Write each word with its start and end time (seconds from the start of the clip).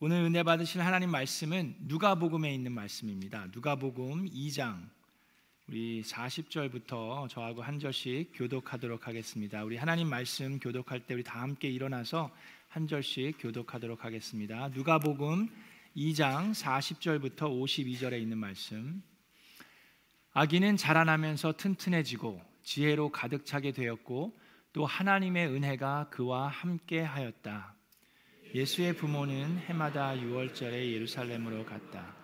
오늘 0.00 0.18
은혜 0.18 0.44
받으실 0.44 0.80
하나님 0.80 1.10
말씀은 1.10 1.74
누가복음에 1.80 2.54
있는 2.54 2.70
말씀입니다. 2.70 3.48
누가복음 3.52 4.26
2장 4.30 4.88
우리 5.66 6.02
40절부터 6.02 7.28
저하고 7.28 7.62
한 7.62 7.80
절씩 7.80 8.30
교독하도록 8.32 9.08
하겠습니다. 9.08 9.64
우리 9.64 9.76
하나님 9.76 10.08
말씀 10.08 10.60
교독할 10.60 11.00
때 11.00 11.14
우리 11.14 11.24
다 11.24 11.40
함께 11.40 11.68
일어나서 11.68 12.30
한 12.68 12.86
절씩 12.86 13.38
교독하도록 13.40 14.04
하겠습니다. 14.04 14.68
누가복음 14.68 15.48
2장 15.96 16.54
40절부터 16.54 17.50
52절에 17.50 18.22
있는 18.22 18.38
말씀. 18.38 19.02
아기는 20.32 20.76
자라나면서 20.76 21.56
튼튼해지고 21.56 22.40
지혜로 22.62 23.08
가득 23.08 23.44
차게 23.44 23.72
되었고 23.72 24.38
또 24.72 24.86
하나님의 24.86 25.48
은혜가 25.48 26.10
그와 26.10 26.46
함께 26.46 27.00
하였다. 27.00 27.77
예수의 28.54 28.94
부모는 28.94 29.58
해마다 29.66 30.18
유월절에 30.18 30.92
예루살렘으로 30.92 31.66
갔다. 31.66 32.16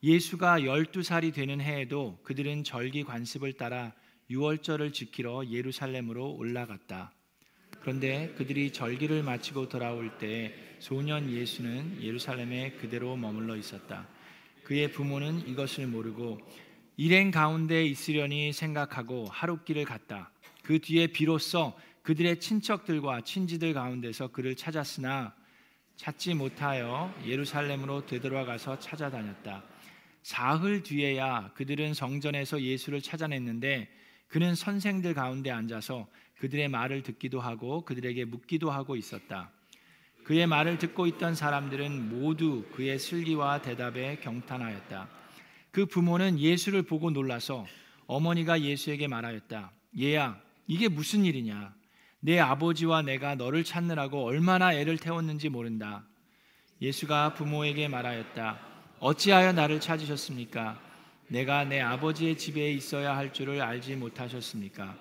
예수가 0.00 0.60
12살이 0.60 1.34
되는 1.34 1.60
해에도 1.60 2.20
그들은 2.22 2.62
절기 2.62 3.02
관습을 3.02 3.54
따라 3.54 3.92
유월절을 4.30 4.92
지키러 4.92 5.46
예루살렘으로 5.50 6.34
올라갔다. 6.34 7.12
그런데 7.80 8.32
그들이 8.36 8.72
절기를 8.72 9.24
마치고 9.24 9.68
돌아올 9.68 10.18
때 10.18 10.54
소년 10.78 11.30
예수는 11.30 12.00
예루살렘에 12.00 12.72
그대로 12.72 13.16
머물러 13.16 13.56
있었다. 13.56 14.06
그의 14.62 14.92
부모는 14.92 15.48
이것을 15.48 15.88
모르고 15.88 16.38
일행 16.96 17.32
가운데 17.32 17.84
있으려니 17.84 18.52
생각하고 18.52 19.26
하룻길을 19.26 19.84
갔다. 19.84 20.30
그 20.62 20.78
뒤에 20.78 21.08
비로소 21.08 21.74
그들의 22.02 22.38
친척들과 22.38 23.22
친지들 23.22 23.74
가운데서 23.74 24.28
그를 24.28 24.54
찾았으나 24.54 25.34
찾지 25.96 26.34
못하여 26.34 27.12
예루살렘으로 27.24 28.06
되돌아가서 28.06 28.78
찾아다녔다. 28.78 29.64
사흘 30.22 30.82
뒤에야 30.82 31.52
그들은 31.54 31.94
성전에서 31.94 32.60
예수를 32.60 33.00
찾아냈는데 33.00 33.88
그는 34.28 34.54
선생들 34.54 35.14
가운데 35.14 35.50
앉아서 35.50 36.08
그들의 36.38 36.68
말을 36.68 37.02
듣기도 37.02 37.40
하고 37.40 37.84
그들에게 37.84 38.24
묻기도 38.24 38.70
하고 38.70 38.96
있었다. 38.96 39.52
그의 40.24 40.48
말을 40.48 40.78
듣고 40.78 41.06
있던 41.06 41.36
사람들은 41.36 42.08
모두 42.08 42.64
그의 42.72 42.98
슬기와 42.98 43.62
대답에 43.62 44.16
경탄하였다. 44.16 45.08
그 45.70 45.86
부모는 45.86 46.40
예수를 46.40 46.82
보고 46.82 47.10
놀라서 47.10 47.64
어머니가 48.08 48.60
예수에게 48.60 49.06
말하였다. 49.06 49.70
얘야, 50.00 50.40
이게 50.66 50.88
무슨 50.88 51.24
일이냐? 51.24 51.75
내 52.26 52.40
아버지와 52.40 53.02
내가 53.02 53.36
너를 53.36 53.62
찾느라고 53.62 54.24
얼마나 54.24 54.74
애를 54.74 54.98
태웠는지 54.98 55.48
모른다. 55.48 56.02
예수가 56.82 57.34
부모에게 57.34 57.86
말하였다. 57.86 58.58
어찌하여 58.98 59.52
나를 59.52 59.78
찾으셨습니까? 59.78 60.76
내가 61.28 61.62
내 61.62 61.80
아버지의 61.80 62.36
집에 62.36 62.72
있어야 62.72 63.16
할 63.16 63.32
줄을 63.32 63.62
알지 63.62 63.94
못하셨습니까? 63.94 64.96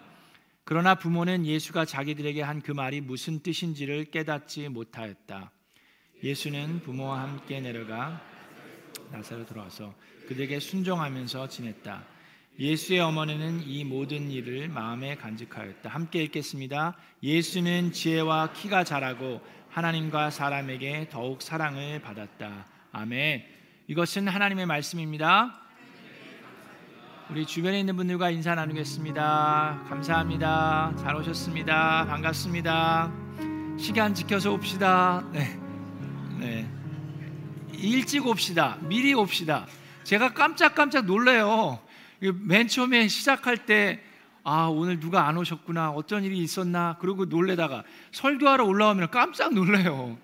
그러나 0.65 0.93
부모는 0.93 1.47
예수가 1.47 1.85
자기들에게 1.85 2.43
한 2.43 2.61
그 2.61 2.71
말이 2.71 3.01
무슨 3.01 3.39
뜻인지를 3.39 4.05
깨닫지 4.11 4.69
못하였다. 4.69 5.49
예수는 6.23 6.81
부모와 6.81 7.23
함께 7.23 7.59
내려가 7.59 8.21
나사로 9.11 9.47
돌아와서 9.47 9.95
그들에게 10.27 10.59
순종하면서 10.59 11.49
지냈다. 11.49 12.14
예수의 12.57 13.01
어머니는 13.01 13.63
이 13.67 13.83
모든 13.83 14.31
일을 14.31 14.69
마음에 14.69 15.15
간직하였다. 15.15 15.89
함께 15.89 16.23
읽겠습니다. 16.23 16.95
예수는 17.21 17.91
지혜와 17.91 18.53
키가 18.53 18.85
자라고 18.85 19.41
하나님과 19.69 20.29
사람에게 20.29 21.09
더욱 21.11 21.41
사랑을 21.41 21.99
받았다. 21.99 22.65
아멘. 22.93 23.43
이것은 23.87 24.29
하나님의 24.29 24.67
말씀입니다. 24.67 25.61
우리 27.29 27.45
주변에 27.45 27.79
있는 27.79 27.97
분들과 27.97 28.29
인사 28.29 28.55
나누겠습니다. 28.55 29.83
감사합니다. 29.89 30.93
잘 30.97 31.15
오셨습니다. 31.15 32.05
반갑습니다. 32.05 33.11
시간 33.77 34.13
지켜서 34.13 34.53
옵시다. 34.53 35.27
네. 35.33 35.59
네. 36.39 36.69
일찍 37.73 38.25
옵시다. 38.25 38.77
미리 38.83 39.13
옵시다. 39.13 39.65
제가 40.03 40.33
깜짝깜짝 40.33 41.05
놀래요. 41.05 41.84
맨 42.19 42.67
처음에 42.67 43.07
시작할 43.07 43.65
때, 43.65 44.01
아, 44.43 44.65
오늘 44.65 44.99
누가 44.99 45.27
안 45.27 45.37
오셨구나. 45.37 45.91
어떤 45.91 46.23
일이 46.23 46.37
있었나. 46.39 46.97
그러고 46.99 47.25
놀래다가 47.25 47.83
설교하러 48.11 48.65
올라오면 48.65 49.11
깜짝 49.11 49.53
놀래요. 49.53 50.17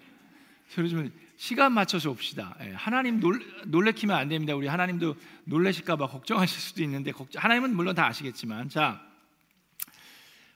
그래서 0.74 1.04
시간 1.42 1.74
맞춰서 1.74 2.12
옵시다. 2.12 2.56
예, 2.62 2.74
하나님 2.74 3.20
놀, 3.20 3.44
놀래키면 3.66 4.16
안 4.16 4.30
됩니다. 4.30 4.54
우리 4.54 4.68
하나님도 4.68 5.16
놀래실까 5.46 5.96
봐 5.96 6.08
걱정하실 6.08 6.60
수도 6.60 6.84
있는데 6.84 7.12
하나님은 7.36 7.76
물론 7.76 7.96
다 7.96 8.06
아시겠지만 8.06 8.70
자 8.70 9.02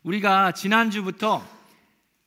우리가 0.03 0.51
지난주부터 0.51 1.43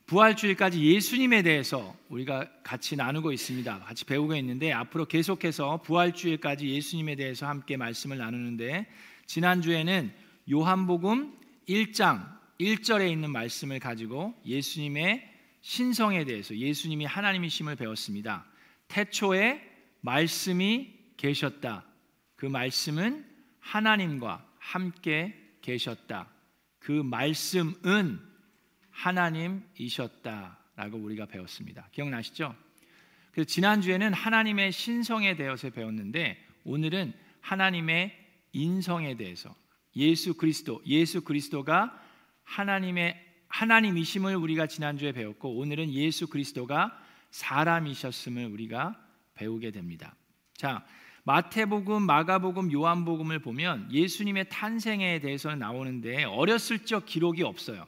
부활주일까지 0.09 0.83
예수님에 0.83 1.43
대해서 1.43 1.95
우리가 2.09 2.49
같이 2.63 2.95
나누고 2.95 3.31
있습니다. 3.31 3.81
같이 3.81 4.05
배우고 4.05 4.35
있는데 4.37 4.71
앞으로 4.71 5.05
계속해서 5.05 5.83
부활주일까지 5.83 6.67
예수님에 6.67 7.15
대해서 7.15 7.45
함께 7.45 7.77
말씀을 7.77 8.17
나누는데 8.17 8.87
지난주에는 9.27 10.11
요한복음 10.51 11.37
1장 11.67 12.25
1절에 12.59 13.11
있는 13.11 13.29
말씀을 13.29 13.77
가지고 13.79 14.33
예수님의 14.47 15.31
신성에 15.61 16.25
대해서 16.25 16.57
예수님이 16.57 17.05
하나님이심을 17.05 17.75
배웠습니다. 17.75 18.45
태초에 18.87 19.61
말씀이 20.01 20.91
계셨다. 21.17 21.85
그 22.35 22.47
말씀은 22.47 23.27
하나님과 23.59 24.43
함께 24.57 25.35
계셨다. 25.61 26.29
그 26.79 26.93
말씀은 26.93 28.28
하나님이셨다라고 28.99 30.97
우리가 30.97 31.25
배웠습니다. 31.25 31.87
기억나시죠? 31.91 32.53
그래서 33.31 33.47
지난주에는 33.47 34.13
하나님의 34.13 34.71
신성에 34.71 35.35
대해서 35.35 35.69
배웠는데 35.69 36.37
오늘은 36.65 37.13
하나님의 37.41 38.17
인성에 38.51 39.15
대해서 39.15 39.55
예수 39.95 40.33
그리스도, 40.35 40.81
예수 40.85 41.21
그리스도가 41.21 41.97
하나님의 42.43 43.25
하나님이심을 43.47 44.35
우리가 44.35 44.67
지난주에 44.67 45.11
배웠고 45.13 45.57
오늘은 45.57 45.91
예수 45.93 46.27
그리스도가 46.27 46.99
사람이셨음을 47.31 48.45
우리가 48.47 48.99
배우게 49.35 49.71
됩니다. 49.71 50.15
자, 50.55 50.85
마태복음, 51.23 52.03
마가복음, 52.03 52.71
요한복음을 52.71 53.39
보면 53.39 53.91
예수님의 53.91 54.49
탄생에 54.49 55.19
대해서는 55.19 55.59
나오는데 55.59 56.25
어렸을 56.25 56.85
적 56.85 57.05
기록이 57.05 57.43
없어요. 57.43 57.87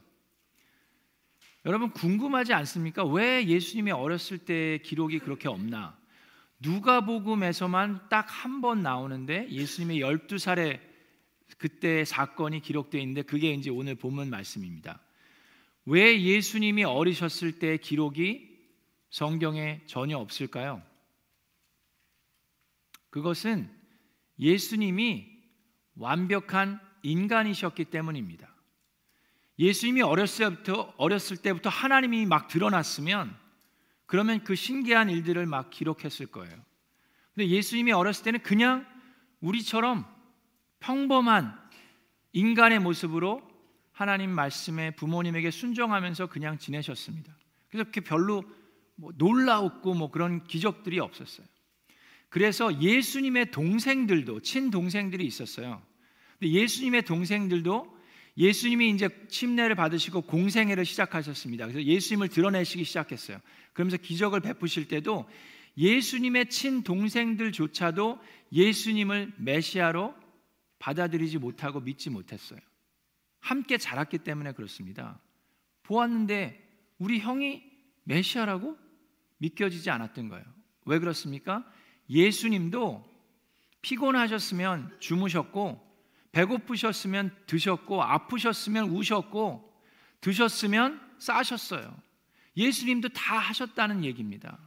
여러분 1.65 1.91
궁금하지 1.91 2.53
않습니까? 2.53 3.05
왜 3.05 3.45
예수님이 3.45 3.91
어렸을 3.91 4.39
때 4.39 4.79
기록이 4.79 5.19
그렇게 5.19 5.47
없나? 5.47 5.97
누가복음에서만 6.59 8.09
딱 8.09 8.27
한 8.29 8.61
번 8.61 8.81
나오는데 8.83 9.49
예수님의 9.49 9.99
12살에 10.01 10.79
그때 11.57 12.05
사건이 12.05 12.61
기록되어 12.61 13.01
있는데 13.01 13.21
그게 13.23 13.53
이제 13.53 13.69
오늘 13.69 13.95
본문 13.95 14.29
말씀입니다. 14.29 14.99
왜 15.85 16.21
예수님이 16.21 16.83
어리셨을 16.83 17.59
때 17.59 17.77
기록이 17.77 18.49
성경에 19.09 19.81
전혀 19.87 20.17
없을까요? 20.17 20.81
그것은 23.09 23.69
예수님이 24.39 25.27
완벽한 25.95 26.79
인간이셨기 27.03 27.85
때문입니다. 27.85 28.50
예수님이 29.61 30.01
어렸을 30.01 30.47
때부터, 30.63 30.93
어렸을 30.97 31.37
때부터 31.37 31.69
하나님이 31.69 32.25
막 32.25 32.47
드러났으면 32.47 33.35
그러면 34.07 34.43
그 34.43 34.55
신기한 34.55 35.09
일들을 35.09 35.45
막 35.45 35.69
기록했을 35.69 36.25
거예요. 36.25 36.53
근데 37.35 37.47
예수님이 37.47 37.91
어렸을 37.91 38.23
때는 38.25 38.41
그냥 38.41 38.85
우리처럼 39.39 40.05
평범한 40.79 41.57
인간의 42.33 42.79
모습으로 42.79 43.47
하나님 43.91 44.31
말씀에 44.31 44.95
부모님에게 44.95 45.51
순종하면서 45.51 46.27
그냥 46.27 46.57
지내셨습니다. 46.57 47.31
그래서 47.69 47.83
그렇게 47.83 48.01
별로 48.01 48.43
뭐 48.95 49.11
놀라웠고 49.15 49.93
뭐 49.93 50.09
그런 50.09 50.43
기적들이 50.43 50.99
없었어요. 50.99 51.45
그래서 52.29 52.81
예수님의 52.81 53.51
동생들도 53.51 54.39
친동생들이 54.41 55.23
있었어요. 55.23 55.83
근데 56.39 56.51
예수님의 56.51 57.03
동생들도 57.03 58.00
예수님이 58.37 58.89
이제 58.91 59.09
침례를 59.27 59.75
받으시고 59.75 60.21
공생애를 60.21 60.85
시작하셨습니다. 60.85 61.67
그래서 61.67 61.83
예수님을 61.83 62.29
드러내시기 62.29 62.83
시작했어요. 62.83 63.39
그러면서 63.73 63.97
기적을 63.97 64.39
베푸실 64.39 64.87
때도 64.87 65.27
예수님의 65.77 66.49
친동생들조차도 66.49 68.19
예수님을 68.51 69.33
메시아로 69.37 70.15
받아들이지 70.79 71.37
못하고 71.37 71.79
믿지 71.79 72.09
못했어요. 72.09 72.59
함께 73.39 73.77
자랐기 73.77 74.19
때문에 74.19 74.53
그렇습니다. 74.53 75.19
보았는데 75.83 76.59
우리 76.99 77.19
형이 77.19 77.63
메시아라고 78.03 78.77
믿겨지지 79.37 79.89
않았던 79.89 80.29
거예요. 80.29 80.45
왜 80.85 80.99
그렇습니까? 80.99 81.65
예수님도 82.09 83.09
피곤하셨으면 83.81 84.97
주무셨고 84.99 85.90
배고프셨으면 86.31 87.35
드셨고 87.45 88.03
아프셨으면 88.03 88.89
우셨고 88.89 89.71
드셨으면 90.21 91.01
싸셨어요. 91.17 91.95
예수님도 92.55 93.09
다 93.09 93.37
하셨다는 93.37 94.03
얘기입니다. 94.03 94.57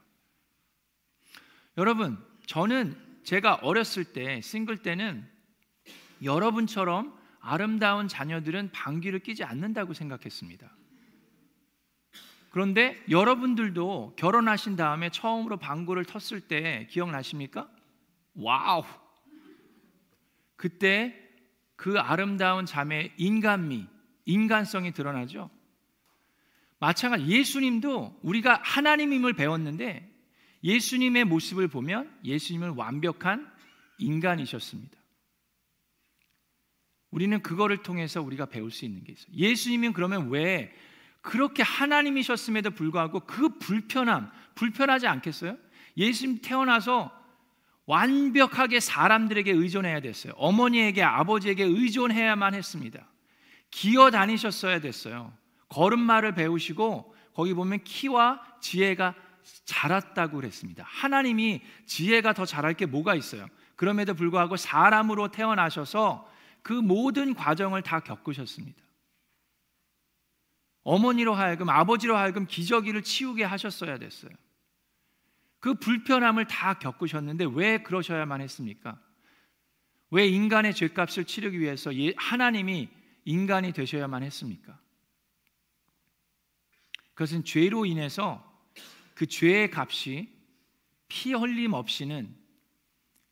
여러분, 1.76 2.18
저는 2.46 2.96
제가 3.24 3.56
어렸을 3.56 4.04
때 4.04 4.40
싱글 4.40 4.78
때는 4.78 5.28
여러분처럼 6.22 7.18
아름다운 7.40 8.08
자녀들은 8.08 8.70
방귀를 8.72 9.20
끼지 9.20 9.44
않는다고 9.44 9.92
생각했습니다. 9.92 10.70
그런데 12.50 13.02
여러분들도 13.10 14.14
결혼하신 14.16 14.76
다음에 14.76 15.10
처음으로 15.10 15.56
방구를 15.56 16.04
텄을 16.04 16.46
때 16.46 16.86
기억나십니까? 16.90 17.68
와우! 18.34 18.84
그때 20.56 21.23
그 21.76 21.98
아름다운 21.98 22.66
자매의 22.66 23.12
인간미, 23.16 23.86
인간성이 24.26 24.92
드러나죠. 24.92 25.50
마찬가지 26.78 27.26
예수님도 27.26 28.20
우리가 28.22 28.60
하나님임을 28.62 29.32
배웠는데 29.34 30.10
예수님의 30.62 31.24
모습을 31.24 31.68
보면 31.68 32.14
예수님은 32.24 32.70
완벽한 32.70 33.50
인간이셨습니다. 33.98 34.98
우리는 37.10 37.40
그거를 37.42 37.82
통해서 37.82 38.20
우리가 38.20 38.46
배울 38.46 38.70
수 38.70 38.84
있는 38.84 39.04
게 39.04 39.12
있어요. 39.12 39.32
예수님은 39.34 39.92
그러면 39.92 40.30
왜 40.30 40.74
그렇게 41.20 41.62
하나님이셨음에도 41.62 42.72
불구하고 42.72 43.20
그 43.20 43.58
불편함, 43.58 44.30
불편하지 44.56 45.06
않겠어요? 45.06 45.56
예수님 45.96 46.40
태어나서 46.42 47.12
완벽하게 47.86 48.80
사람들에게 48.80 49.50
의존해야 49.52 50.00
됐어요. 50.00 50.32
어머니에게, 50.36 51.02
아버지에게 51.02 51.64
의존해야만 51.64 52.54
했습니다. 52.54 53.06
기어 53.70 54.10
다니셨어야 54.10 54.80
됐어요. 54.80 55.32
걸음마를 55.68 56.34
배우시고 56.34 57.14
거기 57.34 57.52
보면 57.52 57.82
키와 57.84 58.40
지혜가 58.60 59.14
자랐다고 59.66 60.36
그랬습니다. 60.36 60.84
하나님이 60.86 61.62
지혜가 61.86 62.32
더 62.32 62.44
자랄 62.46 62.74
게 62.74 62.86
뭐가 62.86 63.14
있어요? 63.14 63.46
그럼에도 63.76 64.14
불구하고 64.14 64.56
사람으로 64.56 65.28
태어나셔서 65.28 66.30
그 66.62 66.72
모든 66.72 67.34
과정을 67.34 67.82
다 67.82 68.00
겪으셨습니다. 68.00 68.82
어머니로 70.84 71.34
하여금 71.34 71.68
아버지로 71.68 72.16
하여금 72.16 72.46
기저귀를 72.46 73.02
치우게 73.02 73.44
하셨어야 73.44 73.98
됐어요. 73.98 74.32
그 75.64 75.72
불편함을 75.72 76.46
다 76.46 76.74
겪으셨는데 76.74 77.46
왜 77.54 77.82
그러셔야만 77.82 78.42
했습니까? 78.42 79.00
왜 80.10 80.28
인간의 80.28 80.74
죄값을 80.74 81.24
치르기 81.24 81.58
위해서 81.58 81.96
예, 81.96 82.12
하나님이 82.18 82.90
인간이 83.24 83.72
되셔야만 83.72 84.22
했습니까? 84.24 84.78
그것은 87.14 87.44
죄로 87.44 87.86
인해서 87.86 88.44
그 89.14 89.24
죄의 89.24 89.70
값이 89.72 90.28
피 91.08 91.32
흘림 91.32 91.72
없이는 91.72 92.36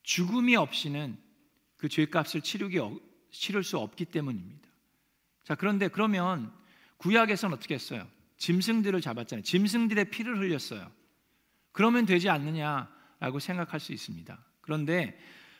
죽음이 0.03 0.57
없이는 0.57 1.19
그 1.77 1.91
죄값을 1.91 2.41
치르기 2.41 2.79
치를 3.31 3.63
수 3.63 3.77
없기 3.77 4.07
때문입니다. 4.07 4.71
자, 5.45 5.55
그런데 5.55 5.89
그러면 5.89 6.51
구약에서는 6.97 7.55
어떻게 7.55 7.75
했어요? 7.75 8.09
짐승들을 8.39 9.03
잡았잖아요. 9.03 9.43
짐승들의 9.43 10.09
피를 10.09 10.39
흘렸어요. 10.39 11.02
그러면 11.73 12.07
되지 12.07 12.29
않느냐라고 12.29 13.39
생각할 13.41 13.81
수 13.81 13.93
있습니다. 13.93 14.39
그런데 14.61 15.19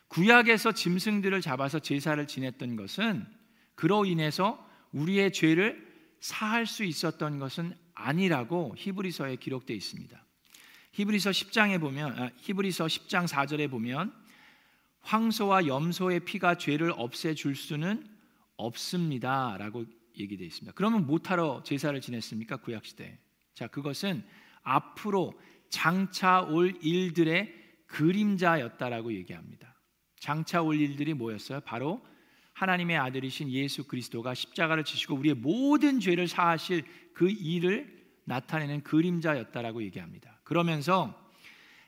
구약에서 0.09 0.73
짐승들을 0.73 1.41
잡아서 1.41 1.79
제사를 1.79 2.25
지냈던 2.27 2.77
것은 2.77 3.27
그로 3.75 4.05
인해서 4.05 4.65
우리의 4.93 5.33
죄를 5.33 5.91
사할 6.21 6.67
수 6.67 6.85
있었던 6.85 7.39
것은 7.39 7.75
아니라고 7.95 8.75
히브리서에 8.77 9.37
기록되어 9.37 9.77
있습니다. 9.77 10.23
히브리서 10.93 11.31
10장에 11.31 11.81
보면 11.81 12.19
아, 12.19 12.31
히브리서 12.37 12.87
10장 12.87 13.27
4절에 13.27 13.71
보면 13.71 14.13
황소와 15.01 15.67
염소의 15.67 16.21
피가 16.21 16.59
죄를 16.59 16.93
없애 16.97 17.35
줄 17.35 17.57
수는 17.57 18.07
없습니다라고 18.57 19.87
얘기되어 20.19 20.47
있습니다. 20.47 20.73
그러면 20.75 21.07
못하러 21.07 21.63
제사를 21.65 21.99
지냈습니까? 22.01 22.59
구약 22.59 22.85
시대. 22.85 23.19
자, 23.55 23.67
그것은 23.67 24.23
앞으로 24.63 25.33
장차 25.73 26.43
올 26.43 26.75
일들의 26.83 27.53
그림자였다라고 27.87 29.15
얘기합니다. 29.15 29.75
장차 30.21 30.63
올 30.63 30.79
일들이 30.79 31.15
뭐였어요? 31.15 31.61
바로 31.61 32.01
하나님의 32.53 32.99
아들이신 32.99 33.51
예수 33.51 33.85
그리스도가 33.85 34.35
십자가를 34.35 34.85
지시고 34.85 35.17
우리의 35.17 35.35
모든 35.35 35.99
죄를 35.99 36.29
사하실 36.29 36.85
그 37.15 37.31
일을 37.31 37.91
나타내는 38.27 38.83
그림자였다라고 38.83 39.83
얘기합니다. 39.85 40.41
그러면서 40.45 41.19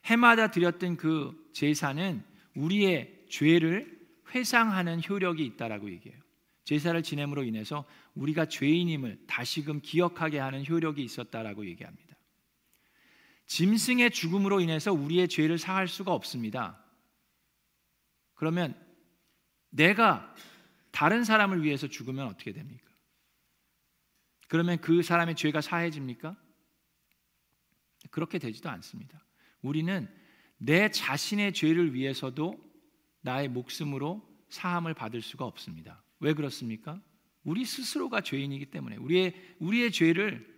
해마다 0.06 0.50
드렸던 0.50 0.96
그 0.96 1.32
제사는 1.52 2.24
우리의 2.56 3.26
죄를 3.28 4.00
회상하는 4.34 5.02
효력이 5.06 5.44
있다라고 5.44 5.90
얘기해요. 5.90 6.18
제사를 6.64 7.00
지냄으로 7.02 7.44
인해서 7.44 7.84
우리가 8.14 8.46
죄인임을 8.46 9.26
다시금 9.26 9.80
기억하게 9.82 10.38
하는 10.38 10.66
효력이 10.66 11.02
있었다라고 11.04 11.66
얘기합니다. 11.66 12.13
짐승의 13.46 14.10
죽음으로 14.10 14.60
인해서 14.60 14.92
우리의 14.92 15.28
죄를 15.28 15.58
사할 15.58 15.88
수가 15.88 16.12
없습니다. 16.12 16.82
그러면 18.34 18.74
내가 19.70 20.34
다른 20.90 21.24
사람을 21.24 21.62
위해서 21.62 21.88
죽으면 21.88 22.26
어떻게 22.26 22.52
됩니까? 22.52 22.90
그러면 24.48 24.80
그 24.80 25.02
사람의 25.02 25.34
죄가 25.34 25.60
사해집니까? 25.60 26.36
그렇게 28.10 28.38
되지도 28.38 28.70
않습니다. 28.70 29.24
우리는 29.62 30.08
내 30.58 30.90
자신의 30.90 31.52
죄를 31.54 31.94
위해서도 31.94 32.62
나의 33.22 33.48
목숨으로 33.48 34.26
사함을 34.48 34.94
받을 34.94 35.22
수가 35.22 35.44
없습니다. 35.44 36.02
왜 36.20 36.34
그렇습니까? 36.34 37.00
우리 37.42 37.64
스스로가 37.64 38.20
죄인이기 38.20 38.66
때문에 38.66 38.96
우리의 38.96 39.34
우리의 39.58 39.90
죄를 39.90 40.53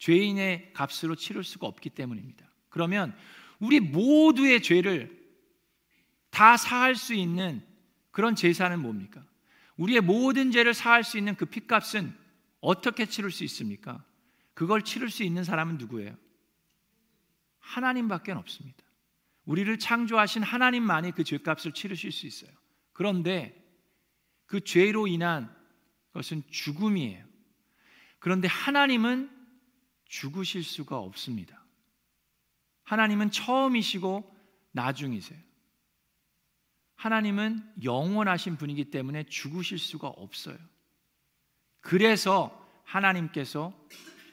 죄인의 0.00 0.72
값으로 0.72 1.14
치를 1.14 1.44
수가 1.44 1.66
없기 1.66 1.90
때문입니다. 1.90 2.50
그러면 2.70 3.14
우리 3.58 3.80
모두의 3.80 4.62
죄를 4.62 5.20
다 6.30 6.56
사할 6.56 6.96
수 6.96 7.14
있는 7.14 7.62
그런 8.10 8.34
제사는 8.34 8.80
뭡니까? 8.80 9.22
우리의 9.76 10.00
모든 10.00 10.50
죄를 10.50 10.74
사할 10.74 11.04
수 11.04 11.18
있는 11.18 11.36
그 11.36 11.44
핏값은 11.44 12.14
어떻게 12.60 13.06
치를 13.06 13.30
수 13.30 13.44
있습니까? 13.44 14.02
그걸 14.54 14.82
치를 14.82 15.10
수 15.10 15.22
있는 15.22 15.44
사람은 15.44 15.76
누구예요? 15.76 16.16
하나님밖에 17.58 18.32
없습니다. 18.32 18.82
우리를 19.44 19.78
창조하신 19.78 20.42
하나님만이 20.42 21.12
그 21.12 21.24
죄값을 21.24 21.72
치르실 21.72 22.10
수 22.10 22.26
있어요. 22.26 22.50
그런데 22.92 23.54
그 24.46 24.60
죄로 24.60 25.06
인한 25.06 25.54
것은 26.12 26.42
죽음이에요. 26.50 27.24
그런데 28.18 28.48
하나님은 28.48 29.39
죽으실 30.10 30.64
수가 30.64 30.98
없습니다. 30.98 31.64
하나님은 32.82 33.30
처음이시고 33.30 34.36
나중이세요. 34.72 35.38
하나님은 36.96 37.74
영원하신 37.84 38.58
분이기 38.58 38.90
때문에 38.90 39.24
죽으실 39.24 39.78
수가 39.78 40.08
없어요. 40.08 40.58
그래서 41.80 42.68
하나님께서 42.84 43.72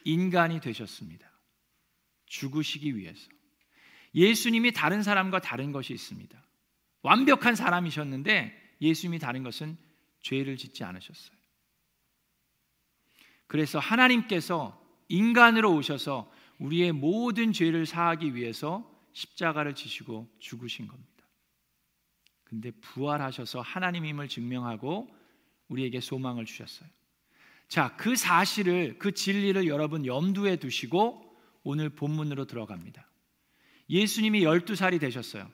인간이 0.04 0.60
되셨습니다. 0.60 1.32
죽으시기 2.26 2.98
위해서. 2.98 3.30
예수님이 4.16 4.72
다른 4.74 5.04
사람과 5.04 5.40
다른 5.40 5.72
것이 5.72 5.94
있습니다. 5.94 6.44
완벽한 7.04 7.56
사람이셨는데 7.56 8.78
예수님이 8.82 9.20
다른 9.20 9.44
것은 9.44 9.78
죄를 10.22 10.58
짓지 10.58 10.84
않으셨어요. 10.84 11.38
그래서 13.46 13.78
하나님께서 13.80 14.87
인간으로 15.10 15.74
오셔서 15.76 16.32
우리의 16.60 16.92
모든 16.92 17.54
죄를 17.54 17.86
사하기 17.86 18.36
위해서 18.36 18.90
십자가를 19.14 19.76
지시고 19.76 20.30
죽으신 20.40 20.88
겁니다. 20.88 21.28
근데 22.44 22.72
부활하셔서 22.72 23.62
하나님임을 23.62 24.28
증명하고 24.28 25.08
우리에게 25.68 26.00
소망을 26.00 26.46
주셨어요. 26.46 26.90
자, 27.68 27.96
그 27.98 28.16
사실을 28.16 28.98
그 28.98 29.12
진리를 29.12 29.68
여러분 29.68 30.06
염두에 30.06 30.56
두시고 30.56 31.36
오늘 31.64 31.90
본문으로 31.90 32.46
들어갑니다. 32.46 33.06
예수님이 33.90 34.42
12살이 34.42 35.00
되셨어요. 35.00 35.50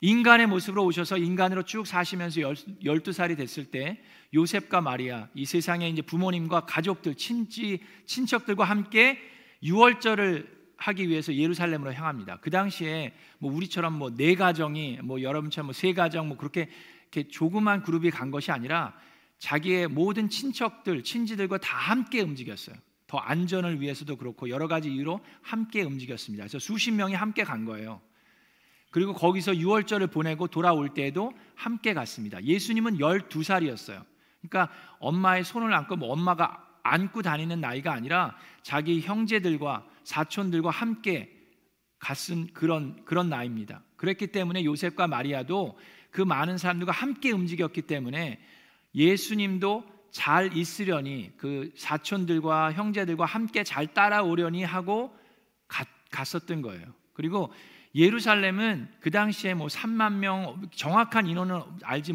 인간의 0.00 0.46
모습으로 0.46 0.84
오셔서 0.84 1.18
인간으로 1.18 1.64
쭉 1.64 1.86
사시면서 1.86 2.40
12살이 2.40 3.36
됐을 3.36 3.64
때 3.64 4.00
요셉과 4.32 4.80
마리아 4.80 5.28
이 5.34 5.44
세상에 5.44 5.88
이제 5.88 6.02
부모님과 6.02 6.66
가족들 6.66 7.16
친지 7.16 7.80
친척들과 8.06 8.64
함께 8.64 9.18
유월절을 9.62 10.58
하기 10.76 11.08
위해서 11.08 11.34
예루살렘으로 11.34 11.92
향합니다. 11.92 12.38
그 12.40 12.50
당시에 12.50 13.12
뭐 13.38 13.52
우리처럼 13.52 13.98
뭐 13.98 14.10
네 14.10 14.36
가정이 14.36 15.00
뭐 15.02 15.20
여러분처럼 15.20 15.66
뭐세 15.66 15.92
가정 15.92 16.28
뭐 16.28 16.36
그렇게 16.36 16.68
이렇게 17.10 17.28
조그만 17.28 17.82
그룹이 17.82 18.10
간 18.10 18.30
것이 18.30 18.52
아니라 18.52 18.94
자기의 19.38 19.88
모든 19.88 20.28
친척들, 20.28 21.02
친지들과 21.02 21.58
다 21.58 21.76
함께 21.76 22.20
움직였어요. 22.20 22.76
더 23.06 23.18
안전을 23.18 23.80
위해서도 23.80 24.16
그렇고 24.16 24.50
여러 24.50 24.68
가지 24.68 24.92
이유로 24.92 25.20
함께 25.42 25.82
움직였습니다. 25.82 26.44
그래서 26.44 26.58
수십 26.58 26.92
명이 26.92 27.14
함께 27.14 27.42
간 27.42 27.64
거예요. 27.64 28.00
그리고 28.90 29.12
거기서 29.12 29.52
6월절을 29.52 30.10
보내고 30.10 30.46
돌아올 30.48 30.94
때에도 30.94 31.32
함께 31.54 31.94
갔습니다. 31.94 32.42
예수님은 32.42 32.98
12살이었어요. 32.98 34.02
그러니까 34.40 34.72
엄마의 34.98 35.44
손을 35.44 35.72
안고 35.74 35.96
뭐 35.96 36.12
엄마가 36.12 36.64
안고 36.82 37.22
다니는 37.22 37.60
나이가 37.60 37.92
아니라 37.92 38.36
자기 38.62 39.00
형제들과 39.00 39.84
사촌들과 40.04 40.70
함께 40.70 41.34
갔은 41.98 42.48
그런 42.54 43.04
그런 43.04 43.28
나이입니다. 43.28 43.82
그랬기 43.96 44.28
때문에 44.28 44.64
요셉과 44.64 45.08
마리아도 45.08 45.76
그 46.10 46.22
많은 46.22 46.56
사람들과 46.56 46.92
함께 46.92 47.32
움직였기 47.32 47.82
때문에 47.82 48.40
예수님도 48.94 49.84
잘 50.10 50.56
있으려니 50.56 51.32
그 51.36 51.70
사촌들과 51.76 52.72
형제들과 52.72 53.26
함께 53.26 53.64
잘 53.64 53.92
따라오려니 53.92 54.64
하고 54.64 55.14
갔, 55.66 55.86
갔었던 56.10 56.62
거예요. 56.62 56.86
그리고 57.18 57.52
예루살렘은 57.96 58.88
그 59.00 59.10
당시에 59.10 59.52
뭐 59.52 59.66
3만 59.66 60.18
명 60.18 60.70
정확한 60.72 61.26
인원은 61.26 61.60
알지 61.82 62.12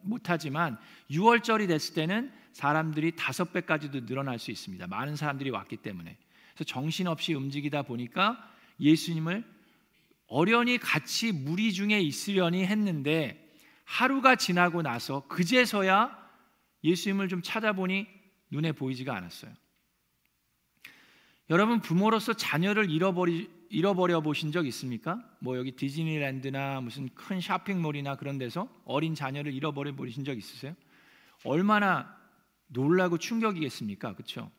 못하지만 0.00 0.78
6월절이 1.10 1.68
됐을 1.68 1.94
때는 1.94 2.32
사람들이 2.54 3.12
다섯 3.14 3.52
배까지도 3.52 4.06
늘어날 4.06 4.38
수 4.38 4.50
있습니다. 4.50 4.86
많은 4.86 5.16
사람들이 5.16 5.50
왔기 5.50 5.76
때문에. 5.76 6.16
그래서 6.54 6.64
정신없이 6.64 7.34
움직이다 7.34 7.82
보니까 7.82 8.42
예수님을 8.80 9.44
어련히 10.28 10.78
같이 10.78 11.30
무리 11.30 11.74
중에 11.74 12.00
있으려니 12.00 12.64
했는데 12.64 13.52
하루가 13.84 14.34
지나고 14.34 14.80
나서 14.80 15.28
그제서야 15.28 16.16
예수님을 16.84 17.28
좀 17.28 17.42
찾아보니 17.42 18.06
눈에 18.50 18.72
보이지가 18.72 19.14
않았어요. 19.14 19.52
여러분 21.50 21.80
부모로서 21.80 22.32
자녀를 22.32 22.90
잃어버리 22.90 23.57
잃어버려 23.70 24.20
보신 24.20 24.52
적 24.52 24.66
있습니까? 24.66 25.22
뭐 25.40 25.56
여기 25.58 25.72
디즈니랜드나 25.72 26.80
무슨 26.80 27.08
큰 27.14 27.40
쇼핑몰이나 27.40 28.16
그런 28.16 28.38
데서 28.38 28.68
어린 28.84 29.14
자녀를 29.14 29.52
잃어버려 29.52 29.94
보신 29.94 30.24
적 30.24 30.36
있으세요? 30.36 30.74
얼마나 31.44 32.16
놀라고 32.68 33.18
충격이겠습니까? 33.18 34.14
그렇죠? 34.14 34.50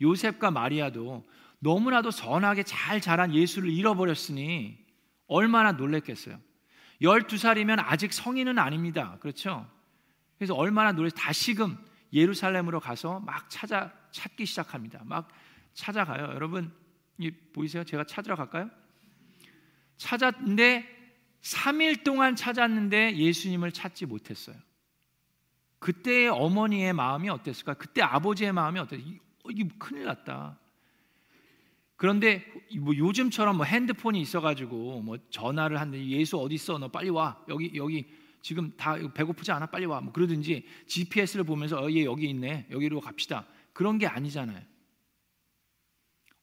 요셉과 0.00 0.50
마리아도 0.50 1.24
너무나도 1.60 2.10
선하게 2.10 2.64
잘 2.64 3.00
자란 3.00 3.32
예수를 3.32 3.70
잃어버렸으니 3.70 4.78
얼마나 5.28 5.72
놀랬겠어요. 5.72 6.38
12살이면 7.00 7.82
아직 7.84 8.12
성인은 8.12 8.58
아닙니다. 8.58 9.16
그렇죠? 9.20 9.68
그래서 10.36 10.54
얼마나 10.54 10.92
놀래 10.92 11.10
다시금 11.10 11.76
예루살렘으로 12.12 12.80
가서 12.80 13.20
막 13.20 13.48
찾아 13.48 13.92
찾기 14.10 14.44
시작합니다. 14.44 15.02
막 15.04 15.28
찾아가요. 15.72 16.34
여러분 16.34 16.72
이 16.72 16.81
보이세요? 17.30 17.84
제가 17.84 18.04
찾으러 18.04 18.36
갈까요? 18.36 18.70
찾았는데 19.96 21.02
3일 21.42 22.04
동안 22.04 22.36
찾았는데 22.36 23.16
예수님을 23.16 23.72
찾지 23.72 24.06
못했어요. 24.06 24.56
그때의 25.78 26.28
어머니의 26.28 26.92
마음이 26.92 27.28
어땠을까? 27.28 27.74
그때 27.74 28.02
아버지의 28.02 28.52
마음이 28.52 28.78
어땠을까? 28.78 29.10
이게 29.50 29.68
큰일 29.78 30.04
났다. 30.04 30.58
그런데 31.96 32.44
뭐 32.78 32.96
요즘처럼 32.96 33.56
뭐 33.56 33.66
핸드폰이 33.66 34.20
있어가지고 34.20 35.02
뭐 35.02 35.18
전화를 35.30 35.80
하는데 35.80 36.04
예수 36.06 36.36
어디 36.38 36.54
있어? 36.54 36.78
너 36.78 36.88
빨리 36.88 37.10
와. 37.10 37.44
여기 37.48 37.72
여기 37.74 38.08
지금 38.40 38.72
다 38.76 38.96
배고프지 39.14 39.52
않아? 39.52 39.66
빨리 39.66 39.86
와. 39.86 40.00
뭐 40.00 40.12
그러든지 40.12 40.66
GPS를 40.86 41.44
보면서 41.44 41.80
어, 41.80 41.90
얘 41.90 42.04
여기 42.04 42.28
있네. 42.30 42.66
여기로 42.70 43.00
갑시다. 43.00 43.46
그런 43.72 43.98
게 43.98 44.06
아니잖아요. 44.06 44.60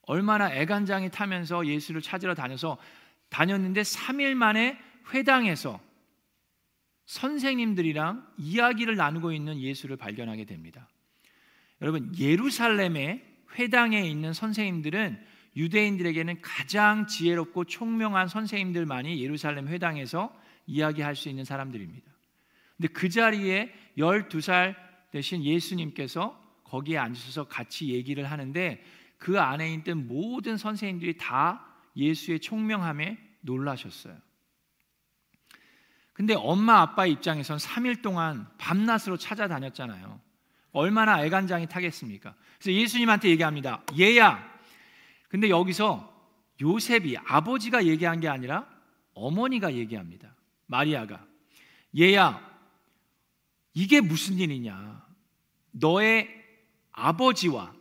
얼마나 0.09 0.51
애간장이 0.51 1.11
타면서 1.11 1.67
예수를 1.67 2.01
찾으러 2.01 2.33
다녀서 2.33 2.79
다녔는데 3.29 3.83
3일 3.83 4.33
만에 4.33 4.75
회당에서 5.13 5.79
선생님들이랑 7.05 8.25
이야기를 8.39 8.95
나누고 8.95 9.31
있는 9.33 9.59
예수를 9.59 9.97
발견하게 9.97 10.45
됩니다. 10.45 10.89
여러분, 11.79 12.11
예루살렘의 12.17 13.23
회당에 13.59 14.01
있는 14.01 14.33
선생님들은 14.33 15.23
유대인들에게는 15.55 16.41
가장 16.41 17.05
지혜롭고 17.05 17.65
총명한 17.65 18.29
선생님들만이 18.29 19.21
예루살렘 19.21 19.67
회당에서 19.67 20.35
이야기할 20.65 21.15
수 21.15 21.29
있는 21.29 21.45
사람들입니다. 21.45 22.11
근데 22.77 22.87
그 22.93 23.09
자리에 23.09 23.71
12살 23.95 24.75
대신 25.11 25.43
예수님께서 25.43 26.35
거기에 26.63 26.97
앉으셔서 26.97 27.47
같이 27.47 27.89
얘기를 27.89 28.29
하는데 28.31 28.83
그 29.19 29.39
안에 29.39 29.73
있던 29.75 30.07
모든 30.07 30.57
선생님들이 30.57 31.17
다 31.17 31.65
예수의 31.95 32.39
총명함에 32.39 33.17
놀라셨어요. 33.41 34.17
근데 36.13 36.33
엄마 36.33 36.81
아빠 36.81 37.05
입장에선 37.05 37.57
3일 37.57 38.01
동안 38.01 38.47
밤낮으로 38.57 39.17
찾아다녔잖아요. 39.17 40.19
얼마나 40.71 41.23
애간장이 41.23 41.67
타겠습니까? 41.67 42.33
그래서 42.57 42.77
예수님한테 42.77 43.29
얘기합니다. 43.29 43.83
얘야. 43.97 44.49
근데 45.27 45.49
여기서 45.49 46.09
요셉이 46.61 47.17
아버지가 47.17 47.85
얘기한 47.85 48.19
게 48.19 48.27
아니라 48.27 48.67
어머니가 49.13 49.73
얘기합니다. 49.73 50.33
마리아가 50.65 51.25
얘야 51.97 52.47
이게 53.73 54.01
무슨 54.01 54.37
일이냐? 54.37 55.05
너의 55.71 56.29
아버지와 56.91 57.78